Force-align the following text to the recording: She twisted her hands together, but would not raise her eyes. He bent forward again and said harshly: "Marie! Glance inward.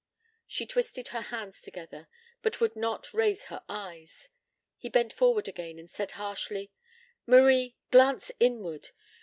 She 0.47 0.65
twisted 0.65 1.09
her 1.09 1.21
hands 1.21 1.61
together, 1.61 2.07
but 2.41 2.59
would 2.59 2.75
not 2.75 3.13
raise 3.13 3.43
her 3.45 3.63
eyes. 3.69 4.29
He 4.79 4.89
bent 4.89 5.13
forward 5.13 5.47
again 5.47 5.77
and 5.77 5.91
said 5.91 6.13
harshly: 6.13 6.71
"Marie! 7.27 7.75
Glance 7.91 8.31
inward. 8.39 8.89